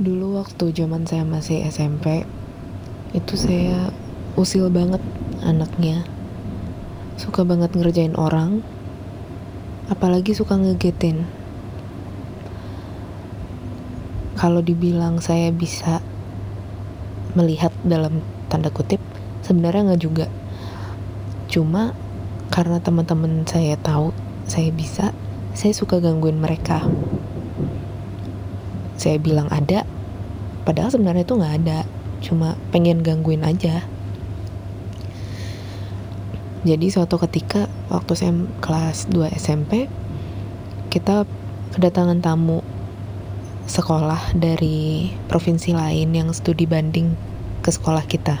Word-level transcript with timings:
Dulu 0.00 0.40
waktu 0.40 0.72
zaman 0.72 1.04
saya 1.04 1.20
masih 1.20 1.68
SMP, 1.68 2.24
itu 3.12 3.36
saya 3.36 3.92
usil 4.40 4.72
banget 4.72 5.04
anaknya. 5.44 6.08
Suka 7.20 7.44
banget 7.44 7.76
ngerjain 7.76 8.16
orang, 8.16 8.64
apalagi 9.92 10.32
suka 10.32 10.56
ngegetin. 10.56 11.28
Kalau 14.40 14.64
dibilang 14.64 15.20
saya 15.20 15.52
bisa 15.52 16.00
melihat 17.36 17.76
dalam 17.84 18.24
tanda 18.48 18.72
kutip, 18.72 19.04
sebenarnya 19.44 19.92
nggak 19.92 20.00
juga. 20.00 20.26
Cuma 21.52 21.92
karena 22.48 22.80
teman-teman 22.80 23.44
saya 23.44 23.76
tahu 23.76 24.16
saya 24.48 24.72
bisa, 24.72 25.12
saya 25.52 25.76
suka 25.76 26.00
gangguin 26.00 26.40
mereka 26.40 26.80
saya 28.96 29.16
bilang 29.18 29.48
ada 29.48 29.84
padahal 30.62 30.90
sebenarnya 30.92 31.26
itu 31.26 31.34
nggak 31.38 31.56
ada. 31.64 31.80
Cuma 32.22 32.54
pengen 32.70 33.02
gangguin 33.02 33.42
aja. 33.42 33.82
Jadi 36.62 36.86
suatu 36.94 37.18
ketika 37.18 37.66
waktu 37.90 38.14
saya 38.14 38.32
kelas 38.62 39.10
2 39.10 39.34
SMP 39.34 39.90
kita 40.94 41.26
kedatangan 41.74 42.22
tamu 42.22 42.62
sekolah 43.66 44.36
dari 44.38 45.10
provinsi 45.26 45.74
lain 45.74 46.14
yang 46.14 46.28
studi 46.30 46.68
banding 46.70 47.18
ke 47.66 47.70
sekolah 47.74 48.06
kita. 48.06 48.38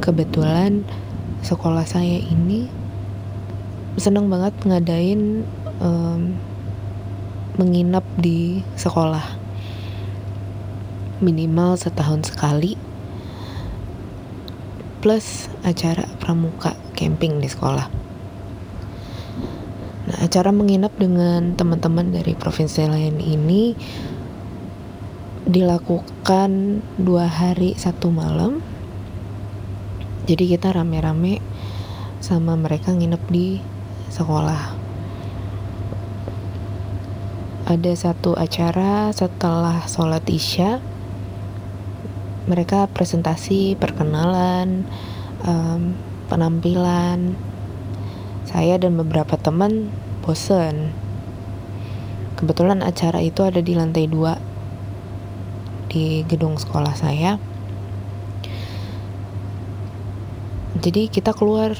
Kebetulan 0.00 0.86
sekolah 1.44 1.84
saya 1.84 2.16
ini 2.16 2.68
seneng 3.96 4.28
banget 4.28 4.52
ngadain 4.64 5.44
um, 5.80 6.36
menginap 7.56 8.04
di 8.20 8.60
sekolah. 8.76 9.24
Minimal 11.24 11.80
setahun 11.80 12.28
sekali. 12.28 12.76
Plus 15.00 15.48
acara 15.64 16.04
pramuka 16.20 16.76
camping 16.92 17.40
di 17.40 17.48
sekolah. 17.48 17.88
Nah 20.06 20.18
acara 20.20 20.52
menginap 20.52 20.92
dengan 21.00 21.56
teman-teman 21.56 22.12
dari 22.12 22.36
provinsi 22.36 22.84
lain 22.84 23.16
ini 23.24 23.72
dilakukan 25.48 26.84
dua 27.00 27.24
hari 27.24 27.72
satu 27.80 28.12
malam. 28.12 28.60
Jadi 30.28 30.52
kita 30.52 30.76
rame-rame 30.76 31.40
sama 32.20 32.58
mereka 32.58 32.92
nginep 32.92 33.22
di 33.30 33.62
sekolah 34.10 34.85
ada 37.66 37.90
satu 37.98 38.38
acara 38.38 39.10
setelah 39.10 39.82
sholat 39.90 40.22
isya. 40.30 40.78
Mereka 42.46 42.86
presentasi 42.94 43.74
perkenalan 43.74 44.86
um, 45.42 45.98
penampilan. 46.30 47.34
Saya 48.46 48.78
dan 48.78 48.94
beberapa 48.94 49.34
teman 49.34 49.90
bosen. 50.22 50.94
Kebetulan 52.38 52.86
acara 52.86 53.18
itu 53.18 53.42
ada 53.42 53.58
di 53.58 53.74
lantai 53.74 54.06
dua 54.06 54.38
di 55.90 56.22
gedung 56.30 56.54
sekolah 56.54 56.94
saya. 56.94 57.42
Jadi 60.78 61.10
kita 61.10 61.34
keluar 61.34 61.74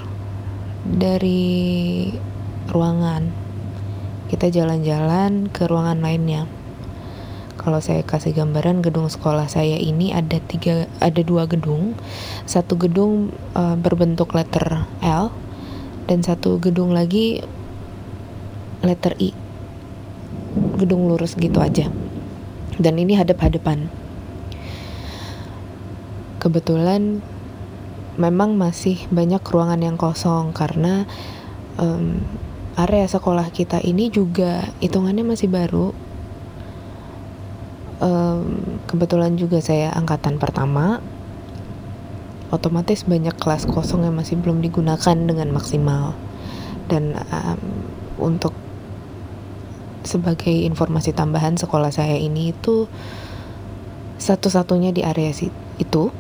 dari 0.82 2.10
ruangan 2.74 3.45
kita 4.26 4.50
jalan-jalan 4.50 5.47
ke 5.50 5.70
ruangan 5.70 6.03
lainnya. 6.03 6.50
Kalau 7.56 7.82
saya 7.82 8.06
kasih 8.06 8.31
gambaran 8.31 8.78
gedung 8.78 9.10
sekolah 9.10 9.50
saya 9.50 9.75
ini 9.75 10.14
ada 10.14 10.38
tiga, 10.38 10.87
ada 11.03 11.19
dua 11.22 11.50
gedung. 11.50 11.98
Satu 12.47 12.78
gedung 12.78 13.34
uh, 13.59 13.75
berbentuk 13.75 14.34
letter 14.38 14.86
L 15.03 15.34
dan 16.06 16.22
satu 16.22 16.62
gedung 16.62 16.94
lagi 16.94 17.42
letter 18.86 19.19
I. 19.19 19.34
Gedung 20.78 21.10
lurus 21.10 21.34
gitu 21.34 21.59
aja. 21.59 21.91
Dan 22.78 23.03
ini 23.03 23.19
hadap-hadapan. 23.19 23.91
Kebetulan 26.38 27.19
memang 28.15 28.54
masih 28.54 29.00
banyak 29.10 29.42
ruangan 29.42 29.81
yang 29.82 29.98
kosong 29.98 30.54
karena 30.54 31.04
um, 31.82 32.22
area 32.76 33.09
sekolah 33.09 33.48
kita 33.48 33.81
ini 33.81 34.12
juga 34.12 34.69
hitungannya 34.84 35.25
masih 35.25 35.48
baru. 35.48 35.97
Um, 37.97 38.76
kebetulan 38.84 39.41
juga 39.41 39.64
saya 39.64 39.97
angkatan 39.97 40.37
pertama. 40.37 41.00
Otomatis 42.53 43.09
banyak 43.09 43.34
kelas 43.41 43.65
kosong 43.65 44.04
yang 44.04 44.15
masih 44.15 44.36
belum 44.36 44.60
digunakan 44.60 45.16
dengan 45.16 45.48
maksimal. 45.56 46.12
Dan 46.86 47.16
um, 47.16 47.60
untuk 48.20 48.53
sebagai 50.04 50.53
informasi 50.53 51.16
tambahan 51.16 51.59
sekolah 51.59 51.91
saya 51.91 52.15
ini 52.15 52.53
itu 52.54 52.86
satu-satunya 54.20 54.92
di 54.92 55.00
area 55.00 55.32
itu. 55.81 56.12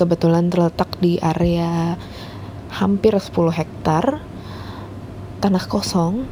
Kebetulan 0.00 0.48
terletak 0.48 0.96
di 0.98 1.20
area 1.20 2.00
hampir 2.72 3.12
10 3.12 3.52
hektar 3.52 4.31
tanah 5.42 5.66
kosong 5.66 6.22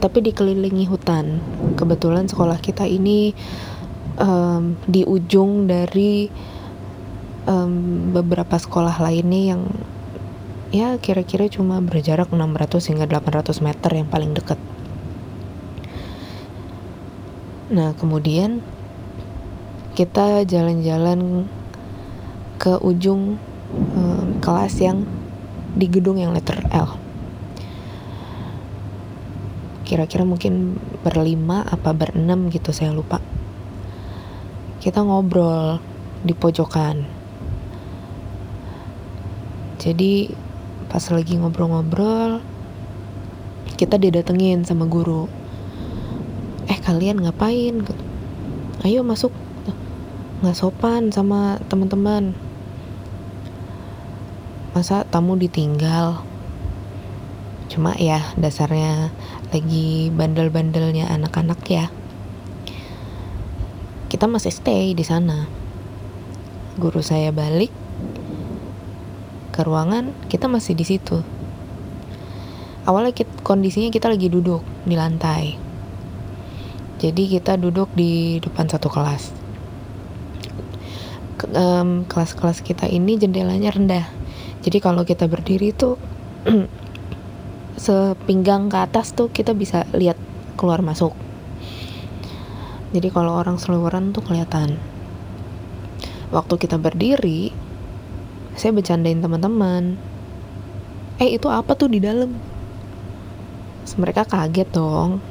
tapi 0.00 0.24
dikelilingi 0.24 0.88
hutan. 0.88 1.44
Kebetulan 1.76 2.24
sekolah 2.24 2.56
kita 2.56 2.88
ini 2.88 3.36
um, 4.16 4.80
di 4.88 5.04
ujung 5.04 5.68
dari 5.68 6.32
um, 7.44 8.08
beberapa 8.16 8.56
sekolah 8.56 8.96
lainnya 9.04 9.54
yang 9.54 9.62
ya 10.72 10.96
kira-kira 10.96 11.52
cuma 11.52 11.84
berjarak 11.84 12.32
600 12.32 12.88
hingga 12.88 13.04
800 13.20 13.60
meter 13.60 13.90
yang 13.92 14.08
paling 14.08 14.32
dekat. 14.32 14.56
Nah 17.68 17.92
kemudian 18.00 18.64
kita 19.92 20.48
jalan-jalan 20.48 21.44
ke 22.56 22.80
ujung 22.80 23.36
um, 23.92 24.40
kelas 24.40 24.80
yang 24.80 25.04
di 25.76 25.86
gedung 25.86 26.16
yang 26.16 26.32
letter 26.32 26.56
L 26.72 26.99
kira-kira 29.90 30.22
mungkin 30.22 30.78
berlima 31.02 31.66
apa 31.66 31.90
berenam 31.90 32.46
gitu 32.46 32.70
saya 32.70 32.94
lupa. 32.94 33.18
Kita 34.78 35.02
ngobrol 35.02 35.82
di 36.22 36.30
pojokan. 36.30 37.02
Jadi 39.82 40.30
pas 40.86 41.02
lagi 41.10 41.34
ngobrol-ngobrol 41.42 42.38
kita 43.74 43.98
didatengin 43.98 44.62
sama 44.62 44.86
guru. 44.86 45.26
Eh 46.70 46.78
kalian 46.78 47.26
ngapain? 47.26 47.82
Ayo 48.86 49.02
masuk. 49.02 49.34
Nggak 50.38 50.54
sopan 50.54 51.10
sama 51.10 51.58
teman-teman. 51.66 52.38
Masa 54.70 55.02
tamu 55.02 55.34
ditinggal 55.34 56.29
cuma 57.70 57.94
ya 57.94 58.18
dasarnya 58.34 59.14
lagi 59.54 60.10
bandel-bandelnya 60.10 61.06
anak-anak 61.06 61.62
ya. 61.70 61.86
Kita 64.10 64.26
masih 64.26 64.50
stay 64.50 64.90
di 64.90 65.06
sana. 65.06 65.46
Guru 66.74 66.98
saya 66.98 67.30
balik 67.30 67.70
ke 69.54 69.62
ruangan 69.62 70.10
kita 70.26 70.50
masih 70.50 70.74
di 70.74 70.82
situ. 70.82 71.22
Awalnya 72.90 73.14
kita, 73.14 73.30
kondisinya 73.46 73.92
kita 73.94 74.10
lagi 74.10 74.26
duduk 74.26 74.66
di 74.82 74.98
lantai. 74.98 75.54
Jadi 76.98 77.30
kita 77.30 77.54
duduk 77.54 77.92
di 77.94 78.42
depan 78.42 78.66
satu 78.66 78.90
kelas. 78.90 79.30
Kelas-kelas 82.10 82.66
kita 82.66 82.90
ini 82.90 83.14
jendelanya 83.14 83.70
rendah. 83.70 84.06
Jadi 84.60 84.82
kalau 84.82 85.06
kita 85.06 85.30
berdiri 85.30 85.72
tuh 85.72 85.96
sepinggang 87.80 88.68
ke 88.68 88.76
atas 88.76 89.16
tuh 89.16 89.32
kita 89.32 89.56
bisa 89.56 89.88
lihat 89.96 90.20
keluar 90.60 90.84
masuk. 90.84 91.16
Jadi 92.92 93.08
kalau 93.08 93.40
orang 93.40 93.56
seliweran 93.56 94.12
tuh 94.12 94.20
kelihatan. 94.20 94.76
Waktu 96.28 96.60
kita 96.60 96.76
berdiri 96.76 97.56
saya 98.52 98.76
bercandain 98.76 99.24
teman-teman. 99.24 99.96
Eh 101.16 101.32
itu 101.40 101.48
apa 101.48 101.72
tuh 101.72 101.88
di 101.88 102.04
dalam? 102.04 102.36
Mereka 103.96 104.28
kaget 104.28 104.68
dong. 104.76 105.24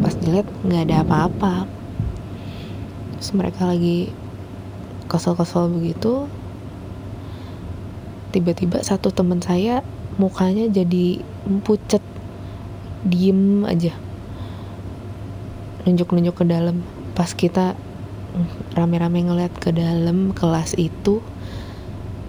Pas 0.00 0.16
dilihat 0.16 0.48
nggak 0.64 0.82
ada 0.88 0.96
apa-apa. 1.04 1.54
Mereka 3.20 3.68
lagi 3.68 4.08
kesel-kesel 5.12 5.68
begitu. 5.76 6.24
Tiba-tiba 8.32 8.80
satu 8.80 9.12
teman 9.12 9.44
saya 9.44 9.84
mukanya 10.16 10.68
jadi 10.72 11.20
pucet 11.64 12.02
diem 13.06 13.62
aja. 13.68 13.92
Nunjuk-nunjuk 15.84 16.42
ke 16.42 16.44
dalam. 16.44 16.82
Pas 17.16 17.32
kita 17.32 17.76
rame-rame 18.76 19.24
ngeliat 19.24 19.52
ke 19.56 19.72
dalam 19.72 20.36
kelas 20.36 20.76
itu 20.76 21.24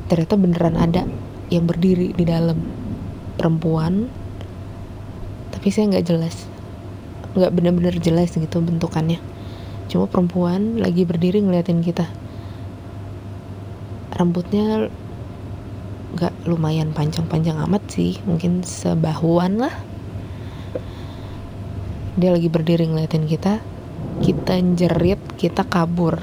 ternyata 0.08 0.40
beneran 0.40 0.80
ada 0.80 1.04
yang 1.52 1.68
berdiri 1.68 2.16
di 2.16 2.24
dalam. 2.24 2.60
Perempuan 3.38 4.08
tapi 5.52 5.68
saya 5.74 5.90
nggak 5.92 6.08
jelas. 6.08 6.48
Nggak 7.34 7.52
bener-bener 7.54 7.96
jelas 8.00 8.34
gitu 8.34 8.62
bentukannya. 8.62 9.20
Cuma 9.88 10.06
perempuan 10.06 10.80
lagi 10.84 11.08
berdiri 11.08 11.40
ngeliatin 11.40 11.80
kita. 11.80 12.08
Rambutnya 14.18 14.90
nggak 16.18 16.50
lumayan 16.50 16.98
panjang-panjang 16.98 17.62
amat 17.70 17.86
sih. 17.94 18.18
Mungkin 18.26 18.66
sebahuan 18.66 19.62
lah. 19.62 19.76
Dia 22.18 22.34
lagi 22.34 22.50
berdiri 22.50 22.90
ngeliatin 22.90 23.30
kita. 23.30 23.62
Kita 24.26 24.58
jerit 24.74 25.22
kita 25.38 25.62
kabur. 25.70 26.18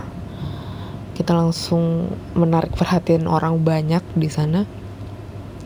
Kita 1.15 1.31
langsung 1.31 2.11
menarik 2.35 2.75
perhatian 2.75 3.31
orang 3.31 3.63
banyak 3.63 4.03
di 4.19 4.27
sana. 4.27 4.67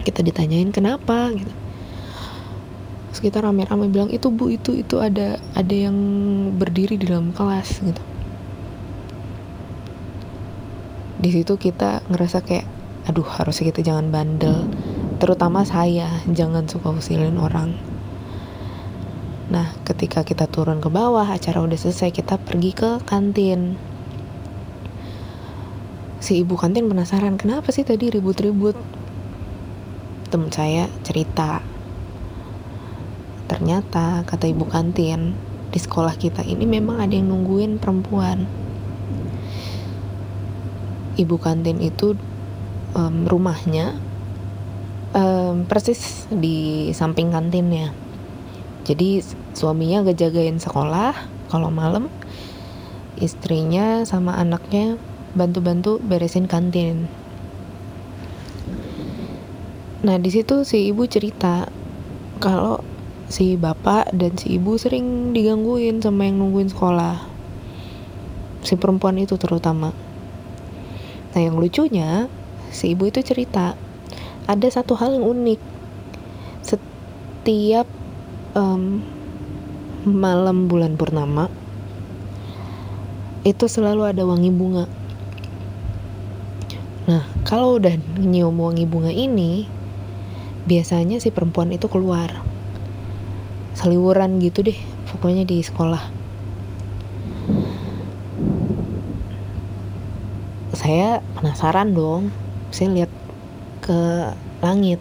Kita 0.05 0.21
ditanyain 0.21 0.69
kenapa 0.69 1.33
gitu. 1.33 1.55
Terus 3.09 3.21
kita 3.25 3.41
rame-rame 3.41 3.89
bilang 3.89 4.13
itu 4.13 4.29
bu 4.29 4.53
itu 4.53 4.77
itu 4.77 5.01
ada 5.01 5.41
ada 5.57 5.75
yang 5.75 5.97
berdiri 6.61 7.01
di 7.01 7.09
dalam 7.09 7.33
kelas 7.33 7.81
gitu. 7.81 8.03
Di 11.19 11.31
situ 11.33 11.57
kita 11.57 12.05
ngerasa 12.13 12.45
kayak 12.45 12.78
aduh 13.09 13.25
harusnya 13.25 13.73
kita 13.73 13.81
jangan 13.81 14.13
bandel 14.13 14.69
terutama 15.19 15.65
saya 15.65 16.23
jangan 16.29 16.69
suka 16.69 16.93
usilin 16.93 17.41
orang 17.41 17.73
Nah, 19.49 19.73
ketika 19.81 20.29
kita 20.29 20.45
turun 20.45 20.85
ke 20.85 20.93
bawah, 20.93 21.25
acara 21.25 21.65
udah 21.65 21.81
selesai, 21.81 22.13
kita 22.13 22.37
pergi 22.37 22.77
ke 22.77 23.01
kantin. 23.09 23.81
Si 26.21 26.45
ibu 26.45 26.53
kantin 26.61 26.85
penasaran, 26.85 27.41
kenapa 27.41 27.73
sih 27.73 27.81
tadi 27.81 28.13
ribut-ribut? 28.13 28.77
Temen 30.29 30.53
saya 30.53 30.93
cerita. 31.01 31.65
Ternyata, 33.49 34.29
kata 34.29 34.53
ibu 34.53 34.69
kantin, 34.69 35.33
di 35.73 35.81
sekolah 35.81 36.13
kita 36.21 36.45
ini 36.45 36.69
memang 36.69 37.01
ada 37.01 37.17
yang 37.17 37.33
nungguin 37.33 37.81
perempuan. 37.81 38.45
Ibu 41.17 41.37
kantin 41.41 41.81
itu 41.81 42.21
um, 42.95 43.29
rumahnya 43.29 43.97
um, 45.13 45.65
persis 45.69 46.29
di 46.33 46.89
samping 46.93 47.33
kantinnya. 47.33 47.93
Jadi 48.89 49.21
suaminya 49.53 50.07
ngejagain 50.07 50.57
sekolah 50.57 51.13
kalau 51.53 51.69
malam 51.69 52.09
istrinya 53.21 54.07
sama 54.09 54.39
anaknya 54.39 54.97
bantu-bantu 55.37 56.01
beresin 56.01 56.49
kantin. 56.49 57.11
Nah 59.99 60.17
di 60.17 60.31
situ 60.31 60.63
si 60.63 60.89
ibu 60.89 61.05
cerita 61.11 61.69
kalau 62.39 62.81
si 63.29 63.59
bapak 63.59 64.15
dan 64.17 64.39
si 64.41 64.57
ibu 64.57 64.79
sering 64.81 65.37
digangguin 65.37 66.01
sama 66.01 66.25
yang 66.25 66.41
nungguin 66.41 66.73
sekolah 66.73 67.19
si 68.63 68.79
perempuan 68.79 69.19
itu 69.21 69.37
terutama. 69.37 69.93
Nah 71.35 71.41
yang 71.41 71.61
lucunya 71.61 72.31
si 72.71 72.93
ibu 72.93 73.09
itu 73.09 73.25
cerita 73.25 73.75
ada 74.49 74.69
satu 74.69 74.97
hal 74.97 75.17
yang 75.17 75.27
unik 75.29 75.61
setiap 76.65 77.89
um, 78.57 79.05
malam 80.09 80.71
bulan 80.71 80.97
purnama 80.97 81.53
itu 83.47 83.65
selalu 83.71 84.13
ada 84.13 84.23
wangi 84.29 84.53
bunga. 84.53 84.85
Nah, 87.09 87.25
kalau 87.49 87.81
udah 87.81 87.97
nyium 88.21 88.61
wangi 88.61 88.85
bunga 88.85 89.09
ini, 89.09 89.65
biasanya 90.69 91.17
si 91.17 91.33
perempuan 91.33 91.73
itu 91.73 91.89
keluar. 91.89 92.45
Seliwuran 93.73 94.37
gitu 94.45 94.61
deh, 94.67 94.77
pokoknya 95.09 95.49
di 95.49 95.65
sekolah. 95.65 96.03
Saya 100.77 101.25
penasaran 101.39 101.97
dong. 101.97 102.29
Saya 102.69 102.93
lihat 102.93 103.13
ke 103.81 104.33
langit 104.61 105.01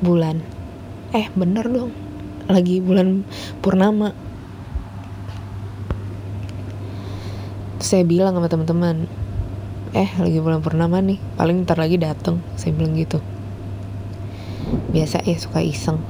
bulan. 0.00 0.40
Eh, 1.12 1.28
bener 1.36 1.68
dong. 1.68 1.92
Lagi 2.48 2.80
bulan 2.80 3.22
purnama. 3.60 4.16
Saya 7.80 8.04
bilang 8.04 8.36
sama 8.36 8.48
teman-teman 8.48 9.08
eh 9.90 10.06
lagi 10.22 10.38
bulan 10.38 10.62
purnama 10.62 11.02
nih 11.02 11.18
paling 11.34 11.66
ntar 11.66 11.76
lagi 11.76 12.00
dateng. 12.00 12.40
Saya 12.56 12.72
bilang 12.72 12.96
gitu. 12.96 13.20
Biasa 14.94 15.26
ya 15.26 15.36
suka 15.36 15.60
iseng. 15.60 16.00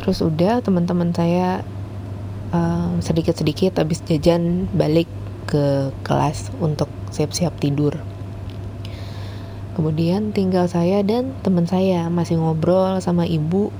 Terus 0.00 0.24
udah 0.24 0.64
teman-teman 0.64 1.12
saya 1.12 1.60
uh, 2.56 2.96
sedikit-sedikit 3.04 3.76
habis 3.76 4.00
jajan 4.08 4.64
balik 4.72 5.10
ke 5.44 5.92
kelas 6.04 6.48
untuk 6.64 6.88
siap-siap 7.18 7.58
tidur 7.58 7.98
Kemudian 9.78 10.34
tinggal 10.34 10.66
saya 10.66 11.06
dan 11.06 11.38
teman 11.46 11.62
saya 11.62 12.10
masih 12.10 12.34
ngobrol 12.34 12.98
sama 12.98 13.30
ibu 13.30 13.70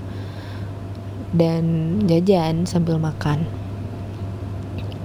dan 1.35 1.99
jajan 2.07 2.71
sambil 2.71 3.03
makan. 3.03 3.43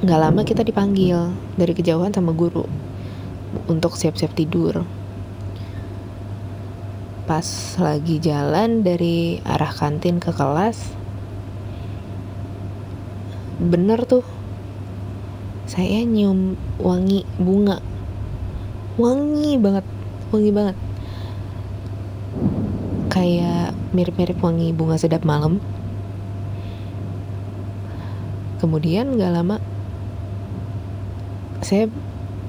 Gak 0.06 0.22
lama 0.22 0.46
kita 0.46 0.62
dipanggil 0.62 1.34
dari 1.58 1.74
kejauhan 1.74 2.14
sama 2.14 2.30
guru 2.30 2.70
untuk 3.66 3.98
siap-siap 3.98 4.38
tidur. 4.38 4.86
Pas 7.26 7.48
lagi 7.82 8.22
jalan 8.22 8.86
dari 8.86 9.42
arah 9.50 9.74
kantin 9.74 10.22
ke 10.22 10.30
kelas, 10.30 10.94
bener 13.58 14.06
tuh 14.06 14.22
saya 15.66 16.06
nyium 16.06 16.54
wangi 16.78 17.26
bunga 17.42 17.82
wangi 18.98 19.58
banget 19.58 19.86
wangi 20.30 20.52
banget. 20.54 20.78
Kayak 23.10 23.78
mirip-mirip 23.94 24.38
wangi 24.42 24.74
bunga 24.74 24.98
sedap 24.98 25.22
malam. 25.26 25.62
Kemudian 28.58 29.20
gak 29.20 29.34
lama 29.34 29.60
saya 31.64 31.88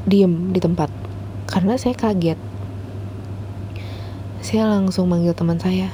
diem 0.08 0.50
di 0.50 0.58
tempat 0.58 0.88
karena 1.48 1.76
saya 1.76 1.94
kaget. 1.96 2.38
Saya 4.44 4.68
langsung 4.68 5.08
manggil 5.08 5.32
teman 5.32 5.56
saya. 5.60 5.88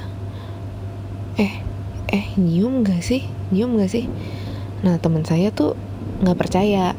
Eh 1.38 1.62
eh 2.11 2.26
nyium 2.38 2.83
gak 2.83 3.02
sih? 3.02 3.26
Nyium 3.54 3.78
gak 3.78 3.90
sih? 3.90 4.07
Nah 4.87 4.99
teman 4.99 5.23
saya 5.23 5.52
tuh 5.52 5.76
nggak 6.21 6.37
percaya 6.37 6.92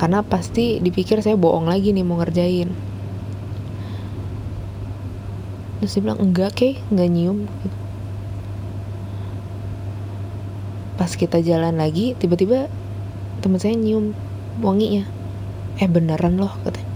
karena 0.00 0.24
pasti 0.24 0.80
dipikir 0.80 1.20
saya 1.20 1.36
bohong 1.36 1.68
lagi 1.68 1.92
nih 1.92 2.00
mau 2.00 2.16
ngerjain. 2.16 2.72
Terus 5.76 5.92
dia 5.92 6.00
bilang 6.00 6.24
enggak 6.24 6.56
kek 6.56 6.80
nggak 6.88 7.08
nyium. 7.12 7.44
Pas 10.96 11.12
kita 11.12 11.44
jalan 11.44 11.76
lagi 11.76 12.16
tiba-tiba 12.16 12.72
teman 13.44 13.60
saya 13.60 13.76
nyium 13.76 14.16
wanginya. 14.64 15.04
Eh 15.76 15.84
beneran 15.84 16.40
loh 16.40 16.56
katanya. 16.64 16.88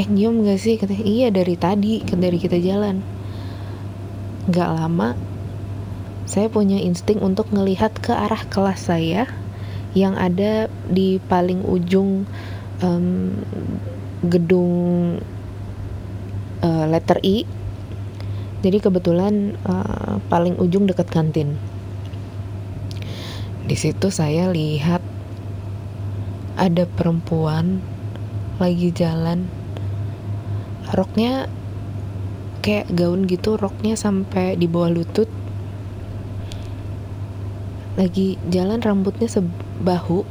Eh 0.00 0.08
nyium 0.08 0.48
gak 0.48 0.56
sih? 0.56 0.80
katanya. 0.80 1.04
Iya 1.04 1.28
dari 1.28 1.60
tadi 1.60 2.00
dari 2.08 2.40
kita 2.40 2.56
jalan. 2.56 3.04
Nggak 4.48 4.70
lama 4.80 5.12
saya 6.24 6.48
punya 6.48 6.80
insting 6.80 7.20
untuk 7.20 7.52
ngelihat 7.52 8.00
ke 8.00 8.16
arah 8.16 8.48
kelas 8.48 8.88
saya 8.88 9.28
yang 9.92 10.16
ada 10.16 10.72
di 10.88 11.20
paling 11.28 11.64
ujung 11.68 12.24
um, 12.80 13.36
gedung 14.24 15.18
uh, 16.62 16.84
letter 16.88 17.18
I. 17.20 17.44
Jadi 18.62 18.78
kebetulan 18.78 19.58
uh, 19.66 20.22
paling 20.30 20.54
ujung 20.56 20.86
dekat 20.86 21.10
kantin. 21.10 21.58
Di 23.66 23.74
situ 23.74 24.10
saya 24.10 24.50
lihat 24.54 25.02
ada 26.54 26.86
perempuan 26.86 27.82
lagi 28.62 28.94
jalan. 28.94 29.50
Roknya 30.94 31.50
kayak 32.62 32.94
gaun 32.94 33.26
gitu 33.26 33.58
roknya 33.58 33.98
sampai 33.98 34.54
di 34.54 34.70
bawah 34.70 34.94
lutut. 34.94 35.26
Lagi 37.98 38.38
jalan 38.46 38.78
rambutnya 38.78 39.26
sebahu 39.82 40.22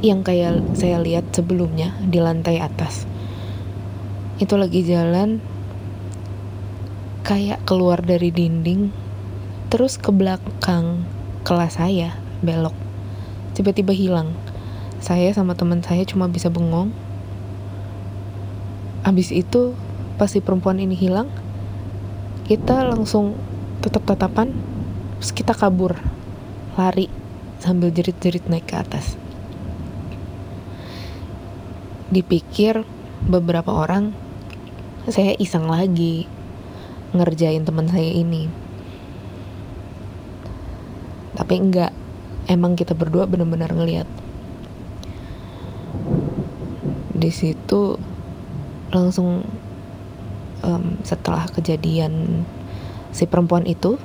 yang 0.00 0.24
kayak 0.24 0.64
saya 0.72 0.96
lihat 0.96 1.28
sebelumnya 1.36 1.92
di 2.00 2.24
lantai 2.24 2.56
atas. 2.56 3.04
Itu 4.40 4.56
lagi 4.56 4.80
jalan 4.80 5.44
kayak 7.20 7.68
keluar 7.68 8.00
dari 8.00 8.32
dinding 8.32 8.88
terus 9.68 10.00
ke 10.00 10.08
belakang 10.08 11.04
kelas 11.44 11.76
saya 11.76 12.16
belok. 12.40 12.72
Tiba-tiba 13.52 13.92
hilang. 13.92 14.32
Saya 15.04 15.28
sama 15.36 15.52
teman 15.52 15.84
saya 15.84 16.08
cuma 16.08 16.24
bisa 16.24 16.48
bengong. 16.48 16.96
Abis 19.04 19.36
itu 19.36 19.76
pas 20.16 20.32
si 20.32 20.40
perempuan 20.40 20.80
ini 20.80 20.96
hilang 20.96 21.28
kita 22.48 22.88
langsung 22.88 23.36
tetap 23.84 24.08
tatapan 24.08 24.48
terus 25.20 25.36
kita 25.36 25.52
kabur 25.52 25.92
lari 26.80 27.25
sambil 27.60 27.92
jerit-jerit 27.92 28.44
naik 28.48 28.68
ke 28.68 28.76
atas. 28.76 29.16
Dipikir 32.12 32.86
beberapa 33.26 33.72
orang 33.72 34.14
saya 35.06 35.34
iseng 35.38 35.66
lagi 35.70 36.26
ngerjain 37.14 37.62
teman 37.62 37.86
saya 37.86 38.10
ini. 38.10 38.50
Tapi 41.36 41.54
enggak 41.60 41.92
emang 42.48 42.74
kita 42.78 42.94
berdua 42.94 43.28
benar-benar 43.28 43.70
ngeliat. 43.74 44.08
Di 47.16 47.30
situ 47.32 47.96
langsung 48.92 49.44
um, 50.62 50.84
setelah 51.02 51.46
kejadian 51.50 52.44
si 53.10 53.24
perempuan 53.26 53.66
itu 53.66 53.98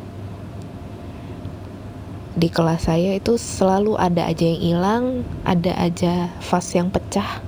di 2.31 2.47
kelas 2.47 2.87
saya 2.87 3.11
itu 3.15 3.35
selalu 3.35 3.99
ada 3.99 4.23
aja 4.27 4.47
yang 4.47 4.61
hilang, 4.61 5.05
ada 5.43 5.75
aja 5.75 6.31
vas 6.39 6.67
yang 6.71 6.87
pecah. 6.87 7.43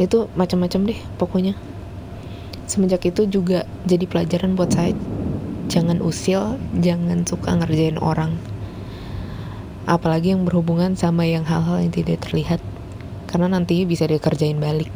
Itu 0.00 0.32
macam-macam 0.32 0.88
deh 0.88 1.00
pokoknya. 1.20 1.54
Semenjak 2.64 3.04
itu 3.04 3.28
juga 3.28 3.68
jadi 3.84 4.08
pelajaran 4.08 4.56
buat 4.56 4.72
saya 4.72 4.96
jangan 5.70 6.02
usil, 6.02 6.58
jangan 6.82 7.22
suka 7.22 7.54
ngerjain 7.54 7.96
orang. 8.02 8.34
Apalagi 9.86 10.34
yang 10.34 10.42
berhubungan 10.42 10.98
sama 10.98 11.24
yang 11.24 11.46
hal-hal 11.46 11.78
yang 11.78 11.94
tidak 11.94 12.26
terlihat. 12.26 12.58
Karena 13.30 13.54
nanti 13.54 13.86
bisa 13.86 14.10
dikerjain 14.10 14.58
balik. 14.58 14.90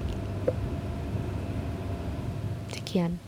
Sekian. 2.75 3.24